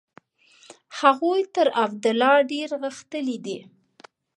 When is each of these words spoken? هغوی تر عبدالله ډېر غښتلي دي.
هغوی 0.99 1.41
تر 1.55 1.67
عبدالله 1.83 2.35
ډېر 2.51 2.69
غښتلي 2.83 3.37
دي. 3.45 3.57